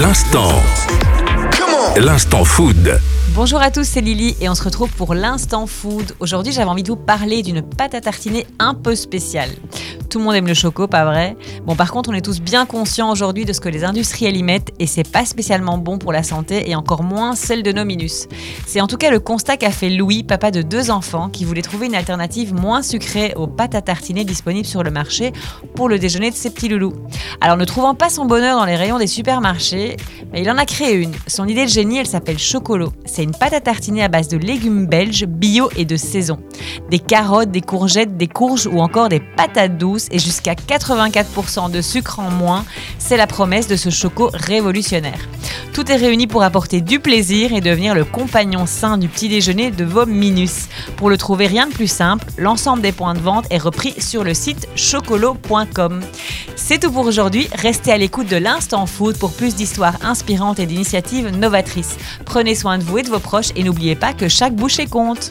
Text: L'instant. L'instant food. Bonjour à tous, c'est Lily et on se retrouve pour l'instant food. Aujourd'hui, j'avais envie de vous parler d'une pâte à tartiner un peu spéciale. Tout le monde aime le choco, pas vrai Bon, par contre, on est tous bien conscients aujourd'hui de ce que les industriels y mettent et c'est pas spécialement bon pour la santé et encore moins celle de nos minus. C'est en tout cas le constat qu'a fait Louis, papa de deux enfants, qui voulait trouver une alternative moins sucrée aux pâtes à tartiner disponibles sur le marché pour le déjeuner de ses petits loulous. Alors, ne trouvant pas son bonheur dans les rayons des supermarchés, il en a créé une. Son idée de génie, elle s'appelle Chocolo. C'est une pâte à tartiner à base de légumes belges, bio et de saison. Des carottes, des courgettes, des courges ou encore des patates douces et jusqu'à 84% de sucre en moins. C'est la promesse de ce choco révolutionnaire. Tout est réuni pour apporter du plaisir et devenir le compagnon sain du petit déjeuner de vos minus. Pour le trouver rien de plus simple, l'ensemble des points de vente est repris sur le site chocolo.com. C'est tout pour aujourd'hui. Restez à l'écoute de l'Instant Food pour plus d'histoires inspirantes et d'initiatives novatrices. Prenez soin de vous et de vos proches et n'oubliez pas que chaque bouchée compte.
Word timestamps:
L'instant. 0.00 0.52
L'instant 1.96 2.44
food. 2.44 3.00
Bonjour 3.34 3.60
à 3.60 3.72
tous, 3.72 3.82
c'est 3.82 4.00
Lily 4.00 4.36
et 4.40 4.48
on 4.48 4.54
se 4.54 4.62
retrouve 4.62 4.90
pour 4.92 5.12
l'instant 5.12 5.66
food. 5.66 6.14
Aujourd'hui, 6.20 6.52
j'avais 6.52 6.70
envie 6.70 6.84
de 6.84 6.88
vous 6.88 6.96
parler 6.96 7.42
d'une 7.42 7.62
pâte 7.62 7.96
à 7.96 8.00
tartiner 8.00 8.46
un 8.60 8.74
peu 8.74 8.94
spéciale. 8.94 9.50
Tout 10.10 10.20
le 10.20 10.24
monde 10.24 10.36
aime 10.36 10.46
le 10.46 10.54
choco, 10.54 10.86
pas 10.86 11.04
vrai 11.04 11.36
Bon, 11.66 11.76
par 11.76 11.92
contre, 11.92 12.08
on 12.08 12.14
est 12.14 12.22
tous 12.22 12.40
bien 12.40 12.64
conscients 12.64 13.10
aujourd'hui 13.10 13.44
de 13.44 13.52
ce 13.52 13.60
que 13.60 13.68
les 13.68 13.84
industriels 13.84 14.38
y 14.38 14.42
mettent 14.42 14.72
et 14.78 14.86
c'est 14.86 15.06
pas 15.06 15.26
spécialement 15.26 15.76
bon 15.76 15.98
pour 15.98 16.12
la 16.12 16.22
santé 16.22 16.70
et 16.70 16.74
encore 16.74 17.02
moins 17.02 17.34
celle 17.34 17.62
de 17.62 17.72
nos 17.72 17.84
minus. 17.84 18.26
C'est 18.66 18.80
en 18.80 18.86
tout 18.86 18.96
cas 18.96 19.10
le 19.10 19.20
constat 19.20 19.58
qu'a 19.58 19.70
fait 19.70 19.90
Louis, 19.90 20.22
papa 20.22 20.50
de 20.50 20.62
deux 20.62 20.90
enfants, 20.90 21.28
qui 21.28 21.44
voulait 21.44 21.60
trouver 21.60 21.88
une 21.88 21.94
alternative 21.94 22.54
moins 22.54 22.80
sucrée 22.80 23.34
aux 23.36 23.46
pâtes 23.46 23.74
à 23.74 23.82
tartiner 23.82 24.24
disponibles 24.24 24.66
sur 24.66 24.82
le 24.82 24.90
marché 24.90 25.34
pour 25.74 25.90
le 25.90 25.98
déjeuner 25.98 26.30
de 26.30 26.36
ses 26.36 26.48
petits 26.48 26.68
loulous. 26.68 26.94
Alors, 27.42 27.58
ne 27.58 27.66
trouvant 27.66 27.94
pas 27.94 28.08
son 28.08 28.24
bonheur 28.24 28.58
dans 28.58 28.64
les 28.64 28.76
rayons 28.76 28.98
des 28.98 29.06
supermarchés, 29.06 29.98
il 30.34 30.50
en 30.50 30.56
a 30.56 30.64
créé 30.64 30.94
une. 30.94 31.12
Son 31.26 31.46
idée 31.46 31.64
de 31.64 31.70
génie, 31.70 31.98
elle 31.98 32.06
s'appelle 32.06 32.38
Chocolo. 32.38 32.92
C'est 33.04 33.24
une 33.24 33.32
pâte 33.32 33.52
à 33.52 33.60
tartiner 33.60 34.04
à 34.04 34.08
base 34.08 34.28
de 34.28 34.38
légumes 34.38 34.86
belges, 34.86 35.26
bio 35.26 35.68
et 35.76 35.84
de 35.84 35.96
saison. 35.96 36.38
Des 36.90 36.98
carottes, 36.98 37.50
des 37.50 37.60
courgettes, 37.60 38.16
des 38.16 38.28
courges 38.28 38.66
ou 38.66 38.80
encore 38.80 39.10
des 39.10 39.20
patates 39.20 39.76
douces 39.76 39.97
et 40.10 40.18
jusqu'à 40.18 40.54
84% 40.54 41.70
de 41.70 41.80
sucre 41.80 42.20
en 42.20 42.30
moins. 42.30 42.64
C'est 42.98 43.16
la 43.16 43.26
promesse 43.26 43.68
de 43.68 43.76
ce 43.76 43.90
choco 43.90 44.30
révolutionnaire. 44.32 45.18
Tout 45.72 45.92
est 45.92 45.96
réuni 45.96 46.26
pour 46.26 46.42
apporter 46.42 46.80
du 46.80 46.98
plaisir 46.98 47.52
et 47.52 47.60
devenir 47.60 47.94
le 47.94 48.04
compagnon 48.04 48.66
sain 48.66 48.98
du 48.98 49.08
petit 49.08 49.28
déjeuner 49.28 49.70
de 49.70 49.84
vos 49.84 50.06
minus. 50.06 50.66
Pour 50.96 51.08
le 51.08 51.16
trouver 51.16 51.46
rien 51.46 51.66
de 51.68 51.72
plus 51.72 51.86
simple, 51.86 52.26
l'ensemble 52.36 52.82
des 52.82 52.90
points 52.90 53.14
de 53.14 53.20
vente 53.20 53.46
est 53.50 53.58
repris 53.58 53.94
sur 54.00 54.24
le 54.24 54.34
site 54.34 54.68
chocolo.com. 54.74 56.00
C'est 56.56 56.80
tout 56.80 56.90
pour 56.90 57.06
aujourd'hui. 57.06 57.48
Restez 57.54 57.92
à 57.92 57.96
l'écoute 57.96 58.28
de 58.28 58.36
l'Instant 58.36 58.86
Food 58.86 59.18
pour 59.18 59.32
plus 59.32 59.54
d'histoires 59.54 59.98
inspirantes 60.02 60.58
et 60.58 60.66
d'initiatives 60.66 61.28
novatrices. 61.28 61.96
Prenez 62.24 62.56
soin 62.56 62.78
de 62.78 62.82
vous 62.82 62.98
et 62.98 63.02
de 63.02 63.08
vos 63.08 63.20
proches 63.20 63.52
et 63.54 63.62
n'oubliez 63.62 63.94
pas 63.94 64.12
que 64.12 64.28
chaque 64.28 64.54
bouchée 64.54 64.86
compte. 64.86 65.30